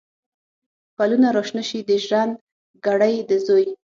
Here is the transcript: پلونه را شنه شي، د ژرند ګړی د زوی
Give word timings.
پلونه 0.95 1.29
را 1.35 1.41
شنه 1.49 1.63
شي، 1.69 1.79
د 1.89 1.91
ژرند 2.03 2.33
ګړی 2.85 3.15
د 3.29 3.31
زوی 3.45 3.67